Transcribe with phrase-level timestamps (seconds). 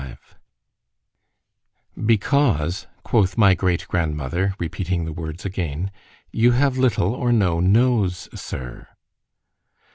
[0.01, 0.17] XXV
[2.07, 8.87] ——"BECAUSE," quoth my great grandmother, repeating the words again—"you have little or no nose, Sir."